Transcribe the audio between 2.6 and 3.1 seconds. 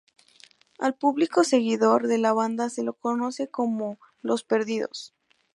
se lo